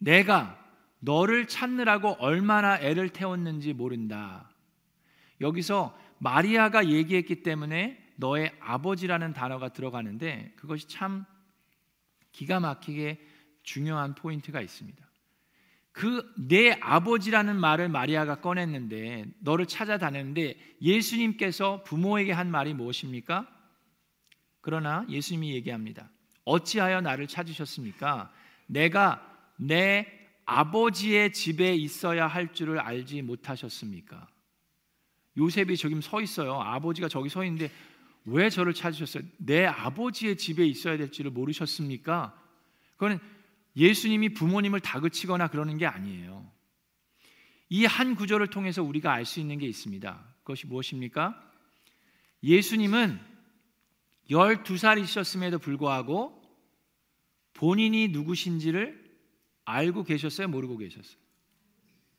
내가 0.00 0.58
너를 0.98 1.46
찾느라고 1.46 2.16
얼마나 2.18 2.78
애를 2.78 3.10
태웠는지 3.10 3.72
모른다. 3.72 4.50
여기서 5.40 5.96
마리아가 6.18 6.88
얘기했기 6.88 7.42
때문에 7.42 7.98
너의 8.16 8.52
아버지라는 8.60 9.32
단어가 9.32 9.68
들어가는데 9.68 10.52
그것이 10.56 10.88
참 10.88 11.24
기가 12.32 12.60
막히게 12.60 13.18
중요한 13.62 14.14
포인트가 14.14 14.60
있습니다. 14.60 15.06
그 15.92 16.30
내 16.36 16.72
아버지라는 16.80 17.58
말을 17.60 17.88
마리아가 17.88 18.40
꺼냈는데 18.40 19.26
너를 19.40 19.66
찾아다녔는데 19.66 20.56
예수님께서 20.82 21.82
부모에게 21.84 22.32
한 22.32 22.50
말이 22.50 22.74
무엇입니까? 22.74 23.46
그러나 24.60 25.04
예수님이 25.08 25.54
얘기합니다. 25.54 26.10
어찌하여 26.44 27.00
나를 27.00 27.26
찾으셨습니까? 27.26 28.32
내가 28.66 29.29
내 29.60 30.06
아버지의 30.46 31.32
집에 31.32 31.74
있어야 31.74 32.26
할 32.26 32.52
줄을 32.54 32.78
알지 32.78 33.22
못하셨습니까? 33.22 34.26
요셉이 35.36 35.76
저기 35.76 36.00
서 36.00 36.20
있어요. 36.20 36.54
아버지가 36.54 37.08
저기 37.08 37.28
서 37.28 37.44
있는데 37.44 37.70
왜 38.24 38.48
저를 38.50 38.74
찾으셨어요? 38.74 39.22
내 39.38 39.64
아버지의 39.66 40.36
집에 40.36 40.66
있어야 40.66 40.96
될지를 40.96 41.30
모르셨습니까? 41.30 42.34
그거는 42.94 43.18
예수님이 43.76 44.30
부모님을 44.30 44.80
다그치거나 44.80 45.48
그러는 45.48 45.78
게 45.78 45.86
아니에요. 45.86 46.50
이 47.68 47.84
한 47.86 48.16
구절을 48.16 48.48
통해서 48.48 48.82
우리가 48.82 49.12
알 49.12 49.24
수 49.24 49.38
있는 49.40 49.58
게 49.58 49.66
있습니다. 49.66 50.24
그것이 50.42 50.66
무엇입니까? 50.66 51.40
예수님은 52.42 53.20
12살이셨음에도 54.30 55.60
불구하고 55.60 56.42
본인이 57.54 58.08
누구신지를 58.08 59.09
알고 59.70 60.04
계셨어요? 60.04 60.48
모르고 60.48 60.76
계셨어요? 60.78 61.16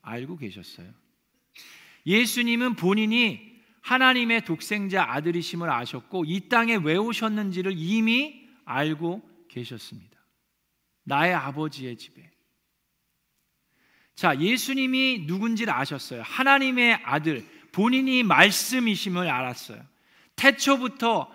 알고 0.02 0.36
계셨어요. 0.36 0.92
예수님은 2.06 2.76
본인이 2.76 3.52
하나님의 3.82 4.44
독생자 4.44 5.04
아들이심을 5.04 5.70
아셨고 5.70 6.24
이 6.26 6.48
땅에 6.48 6.76
왜 6.76 6.96
오셨는지를 6.96 7.74
이미 7.76 8.48
알고 8.64 9.22
계셨습니다. 9.48 10.18
나의 11.04 11.34
아버지의 11.34 11.96
집에. 11.96 12.30
자, 14.14 14.38
예수님이 14.38 15.24
누군지를 15.26 15.72
아셨어요. 15.72 16.22
하나님의 16.22 17.00
아들, 17.02 17.44
본인이 17.72 18.22
말씀이심을 18.22 19.28
알았어요. 19.28 19.82
태초부터 20.36 21.30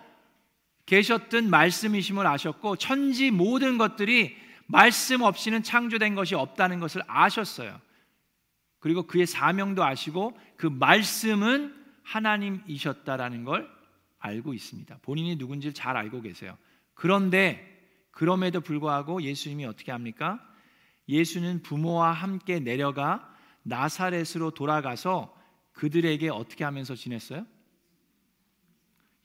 계셨던 0.86 1.50
말씀이심을 1.50 2.26
아셨고 2.26 2.78
천지 2.78 3.30
모든 3.30 3.78
것들이 3.78 4.47
말씀 4.68 5.22
없이는 5.22 5.64
창조된 5.64 6.16
것이 6.16 6.36
없다는 6.36 6.80
것을 6.80 7.02
아셨어요. 7.08 7.80
그리고 8.80 9.04
그의 9.04 9.26
사명도 9.26 9.84
아시고 9.84 10.38
그 10.56 10.68
말씀은 10.68 11.74
하나님이셨다라는 12.04 13.44
걸 13.44 13.70
알고 14.20 14.54
있습니다. 14.54 15.00
본인이 15.02 15.36
누군지를 15.36 15.74
잘 15.74 15.98
알고 15.98 16.22
계세요. 16.22 16.58
그런데 16.94 17.76
그럼에도 18.12 18.62
불구하고 18.62 19.22
예수님이 19.22 19.66
어떻게 19.66 19.92
합니까? 19.92 20.44
예수는 21.10 21.64
부모와 21.64 22.12
함께 22.12 22.60
내려가 22.60 23.34
나사렛으로 23.64 24.52
돌아가서 24.52 25.36
그들에게 25.74 26.30
어떻게 26.30 26.64
하면서 26.64 26.96
지냈어요? 26.96 27.46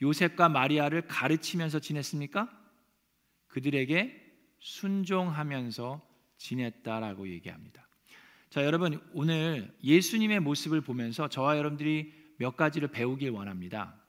요셉과 0.02 0.48
마리아를 0.48 1.06
가르치면서 1.06 1.78
지냈습니까? 1.78 2.50
그들에게 3.46 4.21
순종하면서 4.62 6.00
지냈다라고 6.38 7.28
얘기합니다. 7.28 7.86
자, 8.48 8.64
여러분 8.64 9.00
오늘 9.12 9.74
예수님의 9.82 10.40
모습을 10.40 10.80
보면서 10.80 11.28
저와 11.28 11.56
여러분들이 11.58 12.12
몇 12.38 12.56
가지를 12.56 12.88
배우길 12.88 13.30
원합니다. 13.30 14.00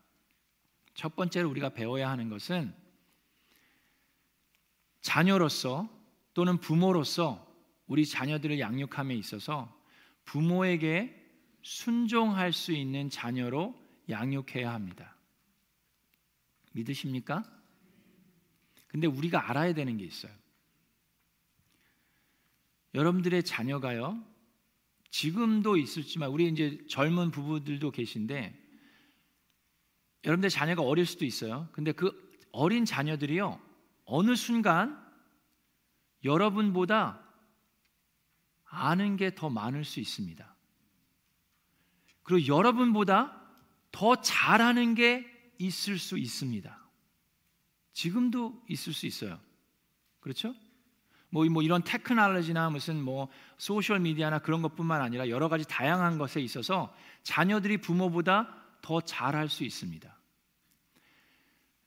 첫 0.93 1.15
번째로 1.15 1.50
우리가 1.50 1.69
배워야 1.69 2.10
하는 2.10 2.29
것은 2.29 2.74
자녀로서 5.01 5.89
또는 6.33 6.60
부모로서 6.60 7.51
우리 7.88 8.05
자녀들을 8.05 8.60
양육함에 8.60 9.15
있어서 9.15 9.75
부모에게 10.25 11.19
순종할 11.62 12.53
수 12.53 12.72
있는 12.74 13.10
자녀로 13.10 13.75
양육해야 14.10 14.72
합니다. 14.72 15.15
믿으십니까? 16.74 17.43
근데 18.88 19.07
우리가 19.07 19.50
알아야 19.50 19.74
되는 19.74 19.98
게 19.98 20.05
있어요. 20.05 20.43
여러분들의 22.94 23.44
자녀가요. 23.44 24.24
지금도 25.10 25.78
있을지만 25.78 26.30
우리 26.30 26.48
이제 26.48 26.80
젊은 26.90 27.32
부부들도 27.32 27.92
계신데 27.92 28.60
여러분들 30.26 30.50
자녀가 30.50 30.82
어릴 30.82 31.06
수도 31.06 31.26
있어요. 31.26 31.70
근데 31.72 31.92
그 31.92 32.12
어린 32.52 32.86
자녀들이요. 32.86 33.60
어느 34.06 34.36
순간 34.36 35.02
여러분보다 36.24 37.22
아는 38.66 39.18
게 39.18 39.32
더 39.36 39.50
많을 39.50 39.86
수 39.86 40.00
있습니다. 40.00 40.56
그리고 42.24 42.48
여러분보다 42.48 43.40
더 43.92 44.20
잘하는 44.22 44.96
게 44.96 45.30
있을 45.60 46.00
수 46.00 46.18
있습니다. 46.18 46.90
지금도 47.92 48.64
있을 48.68 48.94
수 48.94 49.06
있어요. 49.06 49.40
그렇죠? 50.20 50.56
뭐, 51.34 51.44
뭐 51.46 51.63
이런 51.63 51.84
테크놀로지나 51.84 52.70
무슨 52.70 53.02
뭐 53.02 53.28
소셜 53.58 54.00
미디어나 54.00 54.38
그런 54.38 54.62
것뿐만 54.62 55.02
아니라 55.02 55.30
여러 55.30 55.50
가지 55.50 55.68
다양한 55.68 56.20
것에 56.20 56.40
있어서 56.40 56.96
자녀들이 57.24 57.78
부모보다 57.78 58.54
더 58.84 59.02
잘할 59.02 59.50
수 59.50 59.63
있습니다. 59.63 60.16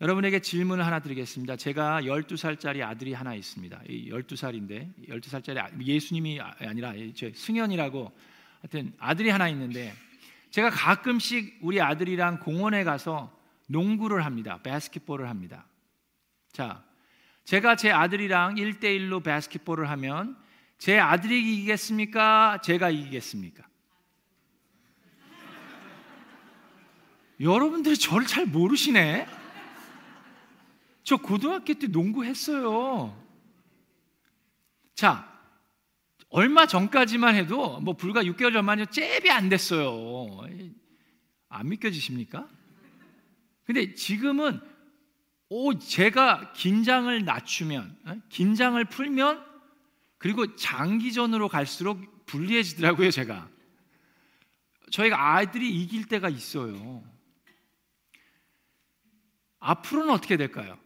여러분에게 0.00 0.40
질문을 0.40 0.84
하나 0.84 0.98
드리겠습니다. 0.98 1.54
제가 1.54 2.02
12살짜리 2.02 2.82
아들이 2.82 3.12
하나 3.12 3.36
있습니다. 3.36 3.82
12살인데 3.88 5.08
12살짜리 5.08 5.58
아, 5.58 5.70
예수님이 5.80 6.40
아, 6.40 6.52
아니라 6.58 6.92
승현이라고 7.32 8.12
하여튼 8.62 8.94
아들이 8.98 9.30
하나 9.30 9.48
있는데 9.48 9.94
제가 10.50 10.70
가끔씩 10.70 11.60
우리 11.62 11.80
아들이랑 11.80 12.40
공원에 12.40 12.82
가서 12.82 13.32
농구를 13.68 14.24
합니다. 14.24 14.58
바스켓볼을 14.64 15.28
합니다. 15.28 15.66
자, 16.50 16.85
제가 17.46 17.76
제 17.76 17.92
아들이랑 17.92 18.56
1대1로 18.56 19.22
바스켓볼을 19.22 19.88
하면 19.90 20.36
제 20.78 20.98
아들이 20.98 21.40
이기겠습니까? 21.40 22.60
제가 22.62 22.90
이기겠습니까? 22.90 23.64
여러분들이 27.38 27.96
저를 27.96 28.26
잘 28.26 28.46
모르시네. 28.46 29.28
저 31.04 31.16
고등학교 31.18 31.72
때 31.74 31.86
농구했어요. 31.86 33.16
자, 34.96 35.32
얼마 36.30 36.66
전까지만 36.66 37.36
해도 37.36 37.78
뭐 37.78 37.94
불과 37.94 38.24
6개월 38.24 38.54
전만 38.54 38.80
해도 38.80 38.90
잽이 38.90 39.30
안 39.30 39.48
됐어요. 39.48 40.40
안 41.48 41.68
믿겨지십니까? 41.68 42.48
근데 43.62 43.94
지금은 43.94 44.60
오 45.48 45.78
제가 45.78 46.52
긴장을 46.52 47.24
낮추면 47.24 47.98
어? 48.04 48.16
긴장을 48.28 48.82
풀면 48.84 49.44
그리고 50.18 50.56
장기전으로 50.56 51.48
갈수록 51.48 52.26
불리해지더라고요, 52.26 53.10
제가. 53.10 53.48
저희가 54.90 55.34
아이들이 55.34 55.70
이길 55.82 56.06
때가 56.06 56.28
있어요. 56.28 57.04
앞으로는 59.58 60.12
어떻게 60.12 60.36
될까요? 60.36 60.78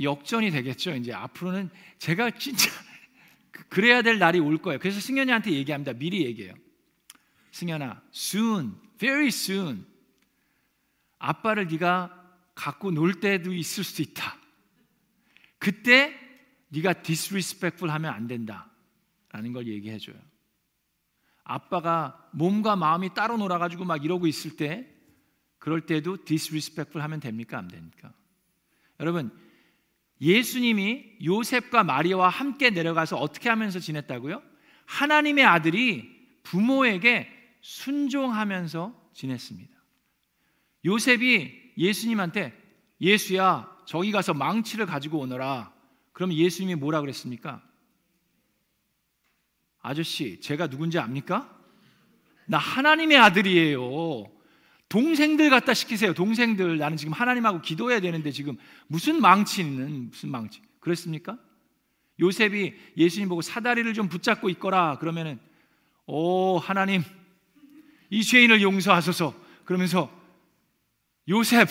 역전이 0.00 0.50
되겠죠. 0.50 0.94
이제 0.96 1.12
앞으로는 1.12 1.70
제가 1.98 2.32
진짜 2.32 2.70
그, 3.50 3.68
그래야 3.68 4.02
될 4.02 4.18
날이 4.18 4.40
올 4.40 4.58
거예요. 4.58 4.78
그래서 4.78 5.00
승현이한테 5.00 5.52
얘기합니다. 5.52 5.92
미리 5.92 6.24
얘기해요. 6.24 6.54
승현아, 7.52 8.02
soon, 8.12 8.74
very 8.98 9.28
soon. 9.28 9.86
아빠를 11.18 11.68
네가 11.68 12.23
갖고 12.54 12.90
놀 12.90 13.20
때도 13.20 13.52
있을 13.52 13.84
수 13.84 14.02
있다. 14.02 14.36
그때 15.58 16.14
네가 16.68 17.02
disrespectful 17.02 17.92
하면 17.94 18.12
안 18.12 18.26
된다. 18.26 18.70
라는 19.30 19.52
걸 19.52 19.66
얘기해 19.66 19.98
줘요. 19.98 20.16
아빠가 21.42 22.28
몸과 22.32 22.76
마음이 22.76 23.14
따로 23.14 23.36
놀아 23.36 23.58
가지고 23.58 23.84
막 23.84 24.04
이러고 24.04 24.26
있을 24.26 24.56
때 24.56 24.88
그럴 25.58 25.86
때도 25.86 26.24
disrespectful 26.24 27.02
하면 27.02 27.20
됩니까? 27.20 27.58
안 27.58 27.68
됩니까? 27.68 28.12
여러분, 29.00 29.36
예수님이 30.20 31.16
요셉과 31.24 31.84
마리아와 31.84 32.28
함께 32.28 32.70
내려가서 32.70 33.16
어떻게 33.16 33.48
하면서 33.48 33.80
지냈다고요? 33.80 34.42
하나님의 34.86 35.44
아들이 35.44 36.38
부모에게 36.42 37.28
순종하면서 37.60 39.10
지냈습니다. 39.14 39.74
요셉이 40.84 41.63
예수님한테 41.76 42.56
예수야, 43.00 43.70
저기 43.86 44.12
가서 44.12 44.34
망치를 44.34 44.86
가지고 44.86 45.18
오너라. 45.20 45.72
그럼 46.12 46.32
예수님이 46.32 46.76
뭐라 46.76 47.00
그랬습니까? 47.00 47.62
아저씨, 49.80 50.40
제가 50.40 50.68
누군지 50.68 50.98
압니까? 50.98 51.54
나 52.46 52.58
하나님의 52.58 53.18
아들이에요. 53.18 54.30
동생들 54.88 55.50
갖다 55.50 55.74
시키세요. 55.74 56.14
동생들 56.14 56.78
나는 56.78 56.96
지금 56.96 57.12
하나님하고 57.12 57.60
기도해야 57.62 58.00
되는데 58.00 58.30
지금 58.30 58.56
무슨 58.86 59.20
망치는 59.20 60.10
무슨 60.10 60.30
망치? 60.30 60.62
그랬습니까? 60.80 61.38
요셉이 62.20 62.74
예수님 62.96 63.28
보고 63.28 63.42
사다리를 63.42 63.92
좀 63.94 64.08
붙잡고 64.08 64.48
있거라 64.50 64.98
그러면은 64.98 65.40
오 66.06 66.58
하나님 66.58 67.02
이 68.10 68.22
죄인을 68.22 68.62
용서하소서 68.62 69.34
그러면서 69.64 70.10
요셉 71.28 71.68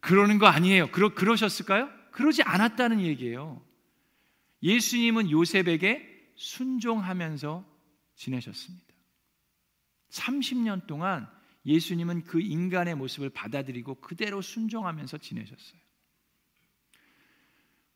그러는 0.00 0.38
거 0.38 0.46
아니에요. 0.46 0.90
그러, 0.90 1.14
그러셨을까요? 1.14 1.90
그러지 2.10 2.42
않았다는 2.42 3.00
얘기예요. 3.00 3.64
예수님은 4.62 5.30
요셉에게 5.30 6.32
순종하면서 6.36 7.64
지내셨습니다. 8.14 8.84
30년 10.10 10.86
동안 10.86 11.28
예수님은 11.66 12.24
그 12.24 12.40
인간의 12.40 12.94
모습을 12.94 13.30
받아들이고 13.30 13.96
그대로 13.96 14.42
순종하면서 14.42 15.18
지내셨어요. 15.18 15.80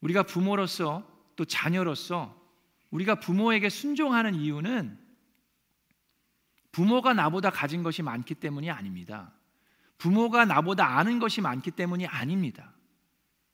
우리가 0.01 0.23
부모로서 0.23 1.07
또 1.37 1.45
자녀로서 1.45 2.37
우리가 2.91 3.17
부모에게 3.17 3.69
순종하는 3.69 4.35
이유는 4.35 4.99
부모가 6.73 7.13
나보다 7.13 7.51
가진 7.51 7.83
것이 7.83 8.03
많기 8.03 8.35
때문이 8.35 8.71
아닙니다. 8.71 9.33
부모가 9.99 10.45
나보다 10.45 10.99
아는 10.99 11.19
것이 11.19 11.41
많기 11.41 11.71
때문이 11.71 12.07
아닙니다. 12.07 12.73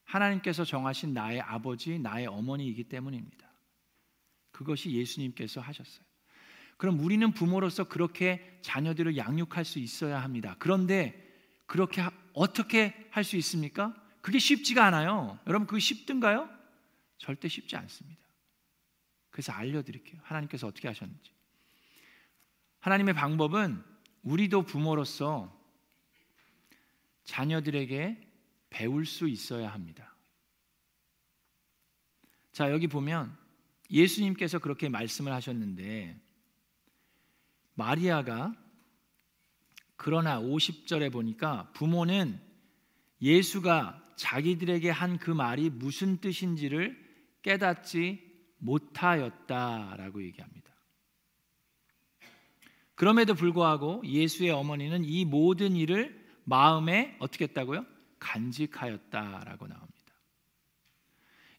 하나님께서 0.04 0.64
정하신 0.64 1.14
나의 1.14 1.40
아버지, 1.40 1.98
나의 1.98 2.26
어머니이기 2.26 2.85
때문입니다. 2.85 3.50
그것이 4.52 4.92
예수님께서 4.92 5.61
하셨어요. 5.61 6.04
그럼 6.76 7.00
우리는 7.00 7.33
부모로서 7.33 7.85
그렇게 7.85 8.59
자녀들을 8.62 9.16
양육할 9.16 9.64
수 9.64 9.78
있어야 9.78 10.22
합니다. 10.22 10.57
그런데 10.59 11.20
그렇게 11.66 12.02
하, 12.02 12.11
어떻게 12.35 13.09
할 13.11 13.24
수 13.24 13.37
있습니까? 13.37 13.94
그게 14.20 14.38
쉽지가 14.38 14.85
않아요. 14.87 15.38
여러분 15.46 15.66
그게 15.66 15.80
쉽든가요? 15.80 16.48
절대 17.18 17.48
쉽지 17.48 17.76
않습니다. 17.76 18.22
그래서 19.30 19.52
알려드릴게요. 19.52 20.20
하나님께서 20.24 20.66
어떻게 20.66 20.88
하셨는지. 20.88 21.33
하나님의 22.80 23.14
방법은 23.14 23.83
우리도 24.22 24.62
부모로서 24.62 25.63
자녀들에게 27.24 28.20
배울 28.70 29.06
수 29.06 29.28
있어야 29.28 29.72
합니다. 29.72 30.14
자, 32.52 32.70
여기 32.70 32.87
보면 32.87 33.37
예수님께서 33.90 34.58
그렇게 34.58 34.88
말씀을 34.88 35.32
하셨는데 35.32 36.20
마리아가 37.74 38.54
그러나 39.96 40.40
50절에 40.40 41.12
보니까 41.12 41.70
부모는 41.72 42.40
예수가 43.20 44.02
자기들에게 44.16 44.90
한 44.90 45.18
그 45.18 45.30
말이 45.30 45.70
무슨 45.70 46.18
뜻인지를 46.18 46.96
깨닫지 47.42 48.20
못하였다라고 48.58 50.22
얘기합니다. 50.24 50.72
그럼에도 52.94 53.34
불구하고 53.34 54.02
예수의 54.04 54.50
어머니는 54.50 55.04
이 55.04 55.24
모든 55.24 55.76
일을 55.76 56.23
마음에 56.44 57.16
어떻게 57.18 57.44
했다고요? 57.44 57.85
간직하였다라고 58.18 59.66
나옵니다. 59.66 59.94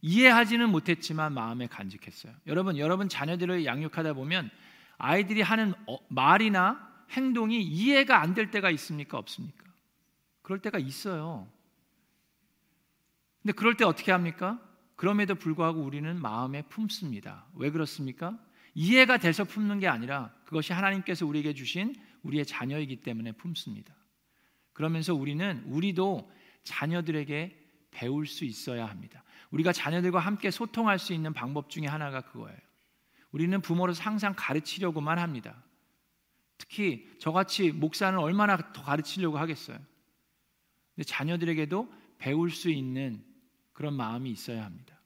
이해하지는 0.02 0.70
못했지만 0.70 1.34
마음에 1.34 1.68
간직했어요. 1.68 2.34
여러분, 2.48 2.78
여러분 2.78 3.10
자녀들을 3.10 3.66
양육하다 3.66 4.14
보면 4.14 4.50
아이들이 4.98 5.42
하는 5.42 5.74
어, 5.88 5.98
말이나 6.10 7.06
행동이 7.12 7.62
이해가 7.62 8.22
안 8.22 8.34
될 8.34 8.52
때가 8.52 8.70
있습니까? 8.72 9.18
없습니까? 9.18 9.64
그럴 10.42 10.60
때가 10.60 10.78
있어요. 10.80 11.48
근데 13.42 13.54
그럴 13.54 13.78
때 13.78 13.86
어떻게 13.86 14.12
합니까? 14.12 14.60
그럼에도 14.96 15.36
불구하고 15.36 15.82
우리는 15.82 16.20
마음에 16.22 16.62
품습니다. 16.64 17.46
왜 17.56 17.70
그렇습니까? 17.72 18.38
이해가 18.76 19.18
돼서 19.18 19.44
품는 19.44 19.80
게 19.80 19.88
아니라 19.88 20.34
그것이 20.46 20.74
하나님께서 20.74 21.26
우리에게 21.26 21.54
주신 21.54 21.96
우리의 22.24 22.46
자녀이기 22.46 22.98
때문에 22.98 23.32
품습니다. 23.34 23.94
그러면서 24.76 25.16
우리는 25.16 25.64
우리도 25.68 26.30
자녀들에게 26.66 27.64
배울 27.92 28.28
수 28.28 28.44
있어야 28.44 28.86
합니다. 28.86 29.24
우리가 29.52 29.72
자녀들과 29.72 30.20
함께 30.20 30.52
소통할 30.52 31.00
수 31.00 31.14
있는 31.14 31.34
방법 31.34 31.70
중에 31.70 31.88
하나가 31.88 32.20
그거예요. 32.20 32.60
우리는 33.32 33.62
부모로서 33.62 34.04
항상 34.04 34.34
가르치려고만 34.36 35.18
합니다. 35.18 35.64
특히 36.58 37.10
저같이 37.20 37.72
목사는 37.72 38.20
얼마나 38.20 38.58
더 38.74 38.84
가르치려고 38.84 39.38
하겠어요. 39.38 39.78
근데 40.94 41.06
자녀들에게도 41.06 41.90
배울 42.18 42.52
수 42.52 42.70
있는 42.70 43.24
그런 43.72 43.94
마음이 43.94 44.30
있어야 44.30 44.66
합니다. 44.66 45.00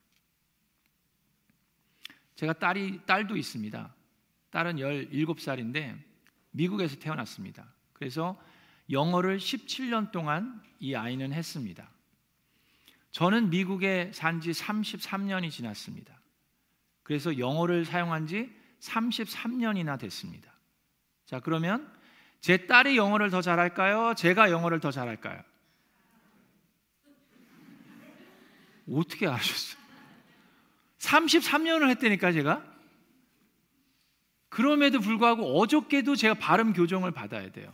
제가 2.36 2.54
딸이 2.54 3.06
딸도 3.06 3.38
있습니다. 3.38 3.96
딸은 4.50 4.78
17살인데 4.78 6.00
미국에서 6.50 6.98
태어났습니다. 6.98 7.72
그래서 7.94 8.42
영어를 8.90 9.38
17년 9.38 10.12
동안 10.12 10.62
이 10.80 10.96
아이는 10.96 11.34
했습니다. 11.34 11.90
저는 13.12 13.50
미국에 13.50 14.12
산 14.14 14.40
지 14.42 14.52
33년이 14.52 15.52
지났습니다. 15.52 16.20
그래서 17.04 17.38
영어를 17.38 17.86
사용한 17.86 18.28
지 18.28 18.52
33년이나 18.82 20.00
됐습니다. 20.00 20.54
자, 21.26 21.40
그러면 21.40 21.92
제 22.40 22.68
딸이 22.68 22.98
영어를 22.98 23.30
더 23.30 23.42
잘할까요? 23.42 24.14
제가 24.16 24.52
영어를 24.52 24.80
더 24.80 24.92
잘할까요? 24.92 25.42
어떻게 28.92 29.28
아셨어요? 29.28 29.80
33년을 31.00 31.90
했다니까 31.90 32.32
제가. 32.32 32.66
그럼에도 34.50 35.00
불구하고 35.00 35.60
어저께도 35.60 36.16
제가 36.16 36.34
발음 36.36 36.74
교정을 36.74 37.12
받아야 37.12 37.52
돼요. 37.52 37.72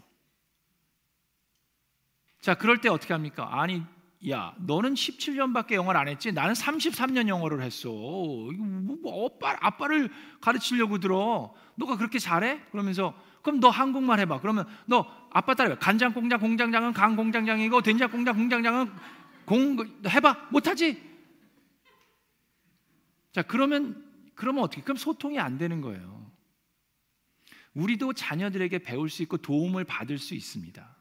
자, 2.46 2.54
그럴 2.54 2.80
때 2.80 2.90
어떻게 2.90 3.12
합니까? 3.12 3.60
아니, 3.60 3.82
야, 4.30 4.54
너는 4.60 4.94
17년밖에 4.94 5.72
영어를 5.72 6.00
안 6.00 6.08
했지. 6.08 6.32
나는 6.32 6.54
33년 6.54 7.28
영어를 7.28 7.64
했어. 7.64 7.90
이거 7.90 8.64
뭐, 8.64 8.98
뭐 9.02 9.26
아빠, 9.26 9.58
아빠를 9.60 10.12
가르치려고 10.42 11.00
들어. 11.00 11.56
너가 11.74 11.98
그렇게 11.98 12.20
잘해? 12.20 12.62
그러면서 12.70 13.20
그럼 13.42 13.60
너 13.60 13.70
한국말 13.70 14.20
해봐. 14.20 14.42
그러면 14.42 14.68
너 14.86 15.08
아빠 15.32 15.56
따라해. 15.56 15.78
간장 15.80 16.14
공장 16.14 16.40
공장장은 16.40 16.94
강 16.94 17.16
공장장이고 17.16 17.82
된장 17.82 18.12
공장 18.12 18.36
공장장은 18.36 18.94
공 19.46 19.78
해봐. 20.08 20.50
못하지? 20.52 21.02
자, 23.32 23.42
그러면 23.42 24.06
그러면 24.36 24.66
어떻게? 24.66 24.84
그럼 24.84 24.98
소통이 24.98 25.40
안 25.40 25.58
되는 25.58 25.82
거예요. 25.82 26.32
우리도 27.74 28.14
자녀들에게 28.14 28.78
배울 28.84 29.10
수 29.10 29.24
있고 29.24 29.38
도움을 29.38 29.84
받을 29.84 30.20
수 30.20 30.36
있습니다. 30.36 30.96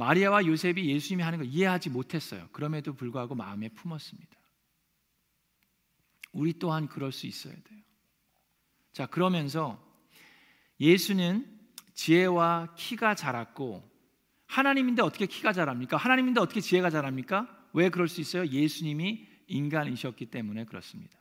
마리아와 0.00 0.46
요셉이 0.46 0.88
예수님이 0.88 1.22
하는 1.22 1.40
걸 1.40 1.46
이해하지 1.46 1.90
못했어요. 1.90 2.48
그럼에도 2.52 2.94
불구하고 2.94 3.34
마음에 3.34 3.68
품었습니다. 3.68 4.34
우리 6.32 6.58
또한 6.58 6.88
그럴 6.88 7.12
수 7.12 7.26
있어야 7.26 7.52
돼요. 7.52 7.80
자, 8.92 9.04
그러면서 9.04 9.78
예수는 10.80 11.46
지혜와 11.92 12.74
키가 12.76 13.14
자랐고 13.14 13.86
하나님인데 14.46 15.02
어떻게 15.02 15.26
키가 15.26 15.52
자랍니까? 15.52 15.98
하나님인데 15.98 16.40
어떻게 16.40 16.62
지혜가 16.62 16.88
자랍니까? 16.88 17.68
왜 17.74 17.90
그럴 17.90 18.08
수 18.08 18.22
있어요? 18.22 18.46
예수님이 18.46 19.28
인간이셨기 19.48 20.30
때문에 20.30 20.64
그렇습니다. 20.64 21.18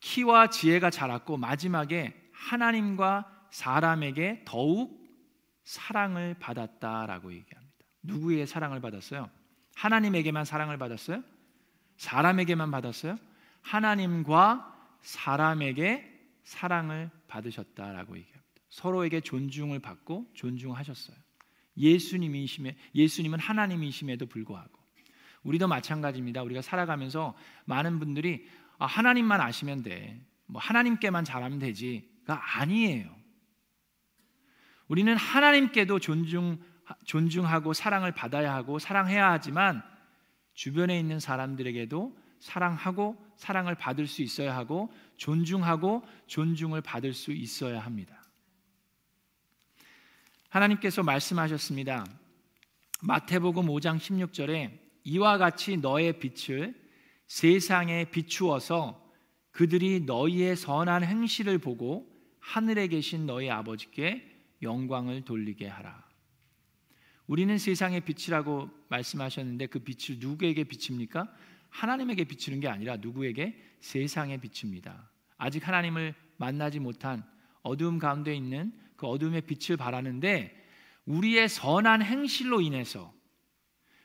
키와 0.00 0.48
지혜가 0.48 0.88
자랐고 0.88 1.36
마지막에 1.36 2.30
하나님과 2.32 3.48
사람에게 3.50 4.44
더욱 4.46 5.01
사랑을 5.64 6.34
받았다라고 6.38 7.32
얘기합니다. 7.32 7.72
누구의 8.02 8.46
사랑을 8.46 8.80
받았어요? 8.80 9.30
하나님에게만 9.74 10.44
사랑을 10.44 10.78
받았어요? 10.78 11.22
사람에게만 11.96 12.70
받았어요? 12.70 13.16
하나님과 13.62 14.98
사람에게 15.02 16.08
사랑을 16.42 17.10
받으셨다라고 17.28 18.16
얘기합니다. 18.16 18.42
서로에게 18.70 19.20
존중을 19.20 19.78
받고 19.78 20.30
존중하셨어요. 20.34 21.16
예수님이심에 21.76 22.76
예수님은 22.94 23.38
하나님이심에도 23.38 24.26
불구하고 24.26 24.82
우리도 25.44 25.68
마찬가지입니다. 25.68 26.42
우리가 26.42 26.62
살아가면서 26.62 27.36
많은 27.64 27.98
분들이 27.98 28.46
아, 28.78 28.86
하나님만 28.86 29.40
아시면 29.40 29.82
돼. 29.82 30.20
뭐 30.46 30.60
하나님께만 30.60 31.24
잘하면 31.24 31.58
되지가 31.58 32.58
아니에요. 32.58 33.21
우리는 34.92 35.16
하나님께도 35.16 36.00
존중 36.00 36.58
존중하고 37.06 37.72
사랑을 37.72 38.12
받아야 38.12 38.52
하고 38.52 38.78
사랑해야 38.78 39.30
하지만 39.30 39.82
주변에 40.52 41.00
있는 41.00 41.18
사람들에게도 41.18 42.14
사랑하고 42.40 43.16
사랑을 43.36 43.74
받을 43.74 44.06
수 44.06 44.20
있어야 44.20 44.54
하고 44.54 44.92
존중하고 45.16 46.02
존중을 46.26 46.82
받을 46.82 47.14
수 47.14 47.32
있어야 47.32 47.80
합니다. 47.80 48.22
하나님께서 50.50 51.02
말씀하셨습니다. 51.02 52.04
마태복음 53.00 53.68
5장 53.68 53.96
16절에 53.96 54.78
이와 55.04 55.38
같이 55.38 55.78
너의 55.78 56.18
빛을 56.18 56.74
세상에 57.28 58.04
비추어서 58.10 59.02
그들이 59.52 60.00
너희의 60.00 60.54
선한 60.54 61.02
행실을 61.02 61.56
보고 61.56 62.06
하늘에 62.40 62.88
계신 62.88 63.24
너희 63.24 63.48
아버지께 63.48 64.31
영광을 64.62 65.24
돌리게 65.24 65.66
하라. 65.66 66.06
우리는 67.26 67.56
세상의 67.56 68.02
빛이라고 68.02 68.70
말씀하셨는데 68.88 69.66
그 69.66 69.78
빛을 69.80 70.18
누구에게 70.18 70.64
비칩니까? 70.64 71.32
하나님에게 71.70 72.24
비추는 72.24 72.60
게 72.60 72.68
아니라 72.68 72.96
누구에게? 72.96 73.56
세상에 73.80 74.38
비춥니다. 74.38 75.10
아직 75.38 75.66
하나님을 75.66 76.14
만나지 76.36 76.78
못한 76.78 77.24
어두움 77.62 77.98
가운데 77.98 78.34
있는 78.34 78.72
그 78.96 79.06
어둠의 79.06 79.42
빛을 79.42 79.76
바라는데 79.76 80.60
우리의 81.06 81.48
선한 81.48 82.02
행실로 82.02 82.60
인해서 82.60 83.12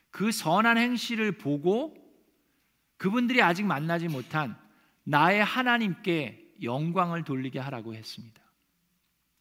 그 0.10 0.32
선한 0.32 0.78
행실을 0.78 1.34
보고 1.34 1.96
그분들이 2.98 3.42
아직 3.42 3.66
만나지 3.66 4.08
못한 4.08 4.58
나의 5.04 5.44
하나님께 5.44 6.56
영광을 6.64 7.24
돌리게 7.24 7.60
하라고 7.60 7.94
했습니다. 7.94 8.42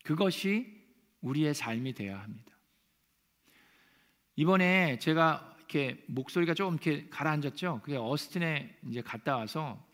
그것이 0.04 0.75
우리의 1.26 1.54
삶이 1.54 1.94
되어야 1.94 2.20
합니다. 2.22 2.52
이번에 4.36 4.98
제가 4.98 5.54
이렇게 5.58 6.04
목소리가 6.06 6.54
조금 6.54 6.74
이렇게 6.74 7.08
가라앉았죠. 7.08 7.80
그게 7.82 7.96
어스틴에 7.96 8.78
이제 8.88 9.00
갔다 9.00 9.36
와서 9.36 9.84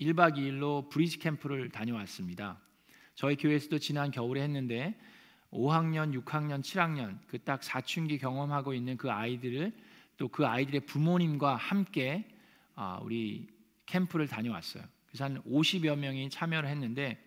1박 0.00 0.36
2일로 0.36 0.88
브리지 0.90 1.18
캠프를 1.18 1.68
다녀왔습니다. 1.70 2.58
저희 3.14 3.36
교회에서도 3.36 3.78
지난 3.78 4.10
겨울에 4.10 4.42
했는데 4.42 4.98
5학년, 5.52 6.18
6학년, 6.18 6.60
7학년 6.62 7.18
그 7.26 7.38
딱 7.38 7.62
사춘기 7.62 8.18
경험하고 8.18 8.72
있는 8.74 8.96
그 8.96 9.10
아이들을 9.10 9.72
또 10.16 10.28
그 10.28 10.46
아이들의 10.46 10.86
부모님과 10.86 11.56
함께 11.56 12.26
아, 12.74 12.98
우리 13.02 13.48
캠프를 13.86 14.26
다녀왔어요. 14.28 14.82
그래서 15.06 15.24
한 15.24 15.42
50여 15.42 15.96
명이 15.96 16.30
참여를 16.30 16.68
했는데 16.68 17.18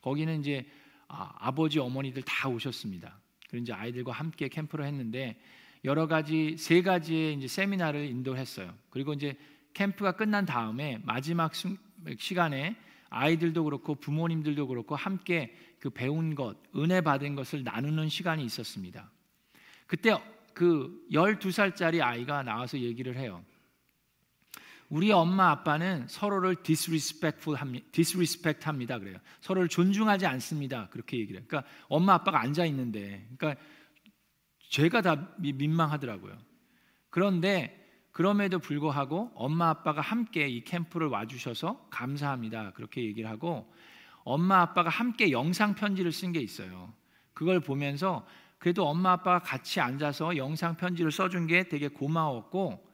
거기는 0.00 0.40
이제 0.40 0.66
아, 1.08 1.50
버지 1.50 1.78
어머니들 1.78 2.22
다 2.22 2.48
오셨습니다. 2.48 3.18
그리고 3.48 3.62
이제 3.62 3.72
아이들과 3.72 4.12
함께 4.12 4.48
캠프를 4.48 4.84
했는데 4.84 5.40
여러 5.84 6.06
가지 6.06 6.56
세 6.58 6.82
가지의 6.82 7.34
이제 7.34 7.48
세미나를 7.48 8.04
인도했어요. 8.06 8.74
그리고 8.90 9.12
이제 9.12 9.36
캠프가 9.74 10.12
끝난 10.12 10.44
다음에 10.44 11.00
마지막 11.04 11.52
시간에 12.18 12.76
아이들도 13.10 13.64
그렇고 13.64 13.94
부모님들도 13.94 14.66
그렇고 14.66 14.96
함께 14.96 15.54
그 15.78 15.90
배운 15.90 16.34
것, 16.34 16.56
은혜 16.76 17.00
받은 17.00 17.36
것을 17.36 17.64
나누는 17.64 18.08
시간이 18.08 18.44
있었습니다. 18.44 19.10
그때 19.86 20.14
그 20.52 21.06
12살짜리 21.12 22.02
아이가 22.02 22.42
나와서 22.42 22.78
얘기를 22.78 23.16
해요. 23.16 23.42
우리 24.88 25.12
엄마 25.12 25.50
아빠는 25.50 26.06
서로를 26.08 26.56
disrespectful 26.62 27.60
합니다. 27.60 27.86
disrespect 27.92 28.64
합니다. 28.64 28.98
그래요. 28.98 29.18
서로를 29.40 29.68
존중하지 29.68 30.26
않습니다. 30.26 30.88
그렇게 30.88 31.18
얘기를 31.18 31.40
해요. 31.40 31.46
그러니까 31.48 31.70
엄마 31.88 32.14
아빠가 32.14 32.40
앉아 32.40 32.64
있는데 32.66 33.28
그러니까 33.36 33.60
제가 34.70 35.02
다 35.02 35.28
민망하더라고요. 35.38 36.36
그런데 37.10 37.74
그럼에도 38.12 38.58
불구하고 38.58 39.30
엄마 39.34 39.68
아빠가 39.68 40.00
함께 40.00 40.48
이 40.48 40.64
캠프를 40.64 41.08
와 41.08 41.26
주셔서 41.26 41.86
감사합니다. 41.90 42.72
그렇게 42.72 43.04
얘기를 43.04 43.28
하고 43.28 43.70
엄마 44.24 44.60
아빠가 44.60 44.90
함께 44.90 45.30
영상 45.30 45.74
편지를 45.74 46.12
쓴 46.12 46.32
게 46.32 46.40
있어요. 46.40 46.92
그걸 47.34 47.60
보면서 47.60 48.26
그래도 48.58 48.88
엄마 48.88 49.12
아빠가 49.12 49.38
같이 49.38 49.80
앉아서 49.80 50.36
영상 50.36 50.76
편지를 50.76 51.12
써준 51.12 51.46
게 51.46 51.68
되게 51.68 51.88
고마웠고 51.88 52.84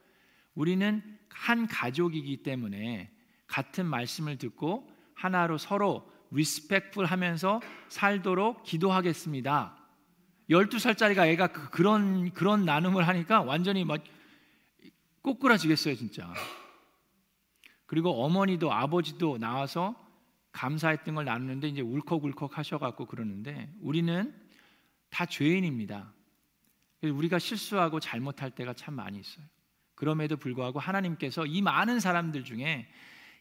우리는 0.53 1.14
한 1.35 1.67
가족이기 1.67 2.37
때문에 2.43 3.11
같은 3.45 3.85
말씀을 3.85 4.37
듣고 4.37 4.89
하나로 5.13 5.57
서로 5.57 6.09
respectful 6.31 7.05
하면서 7.05 7.61
살도록 7.89 8.63
기도하겠습니다. 8.63 9.77
12살짜리가 10.49 11.27
애가 11.27 11.47
그, 11.47 11.69
그런 11.69 12.31
그런 12.31 12.63
나눔을 12.63 13.07
하니까 13.07 13.41
완전히 13.41 13.83
막 13.83 14.01
꼬꾸라지겠어요, 15.21 15.95
진짜. 15.95 16.33
그리고 17.85 18.23
어머니도 18.23 18.71
아버지도 18.71 19.37
나와서 19.37 19.95
감사했던 20.53 21.15
걸 21.15 21.25
나누는데 21.25 21.67
이제 21.67 21.81
울컥울컥 21.81 22.57
하셔갖고 22.57 23.07
그러는데 23.07 23.73
우리는 23.81 24.33
다 25.09 25.25
죄인입니다. 25.25 26.13
우리가 27.03 27.39
실수하고 27.39 27.99
잘못할 27.99 28.51
때가 28.51 28.73
참 28.73 28.95
많이 28.95 29.19
있어요. 29.19 29.45
그럼에도 29.95 30.37
불구하고 30.37 30.79
하나님께서 30.79 31.45
이 31.45 31.61
많은 31.61 31.99
사람들 31.99 32.43
중에 32.43 32.87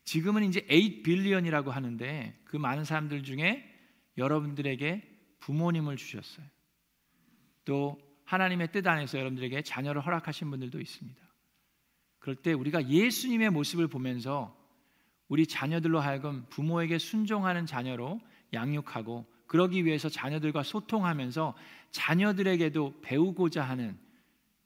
지금은 0.04 0.44
이제 0.44 0.60
8 0.66 1.02
빌리언이라고 1.02 1.70
하는데 1.70 2.38
그 2.44 2.56
많은 2.56 2.84
사람들 2.84 3.22
중에 3.22 3.68
여러분들에게 4.16 5.02
부모님을 5.40 5.96
주셨어요. 5.96 6.46
또 7.64 7.98
하나님의 8.24 8.72
뜻 8.72 8.86
안에서 8.86 9.18
여러분들에게 9.18 9.62
자녀를 9.62 10.04
허락하신 10.04 10.50
분들도 10.50 10.80
있습니다. 10.80 11.20
그럴 12.18 12.36
때 12.36 12.52
우리가 12.52 12.88
예수님의 12.88 13.50
모습을 13.50 13.88
보면서 13.88 14.56
우리 15.28 15.46
자녀들로 15.46 16.00
하여금 16.00 16.46
부모에게 16.48 16.98
순종하는 16.98 17.66
자녀로 17.66 18.20
양육하고 18.52 19.26
그러기 19.46 19.84
위해서 19.84 20.08
자녀들과 20.08 20.62
소통하면서 20.62 21.54
자녀들에게도 21.90 23.00
배우고자 23.02 23.62
하는 23.62 23.98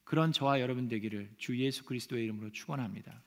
그런 0.08 0.32
저와 0.32 0.60
여러분 0.60 0.88
되기를 0.88 1.28
주 1.36 1.58
예수 1.58 1.84
그리스도의 1.84 2.24
이름으로 2.24 2.50
축원합니다. 2.50 3.20